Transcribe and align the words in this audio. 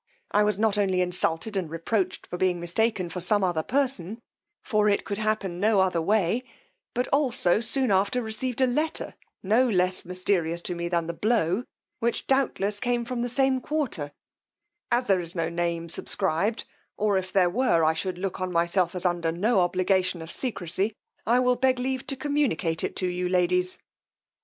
I 0.31 0.41
was 0.41 0.57
not 0.57 0.79
only 0.79 0.99
insulted 0.99 1.55
and 1.55 1.69
reproached 1.69 2.25
for 2.25 2.35
being 2.35 2.59
mistaken 2.59 3.07
for 3.07 3.21
some 3.21 3.43
other 3.43 3.61
person, 3.61 4.19
for 4.63 4.89
it 4.89 5.05
could 5.05 5.19
happen 5.19 5.59
no 5.59 5.79
other 5.79 6.01
way, 6.01 6.43
but 6.95 7.07
also 7.09 7.59
soon 7.61 7.91
after 7.91 8.19
received 8.23 8.61
a 8.61 8.65
letter 8.65 9.13
no 9.43 9.69
less 9.69 10.03
mysterious 10.03 10.59
to 10.61 10.73
me 10.73 10.87
than 10.87 11.05
the 11.05 11.13
blow, 11.13 11.65
which 11.99 12.25
doubtless 12.25 12.79
came 12.79 13.05
from 13.05 13.21
the 13.21 13.29
same 13.29 13.61
quarter: 13.61 14.11
as 14.89 15.05
there 15.05 15.19
is 15.19 15.35
no 15.35 15.49
name 15.49 15.87
subscribed, 15.87 16.65
or 16.97 17.15
if 17.19 17.31
there 17.31 17.51
were, 17.51 17.83
I 17.83 17.93
should 17.93 18.17
look 18.17 18.41
on 18.41 18.51
myself 18.51 18.95
as 18.95 19.05
under 19.05 19.31
no 19.31 19.59
obligation 19.59 20.23
of 20.23 20.31
secrecy, 20.31 20.95
I 21.27 21.39
will 21.39 21.55
beg 21.55 21.77
leave 21.77 22.07
to 22.07 22.15
communicate 22.15 22.83
it 22.83 22.95
to 22.95 23.07
you, 23.07 23.29
ladies. 23.29 23.77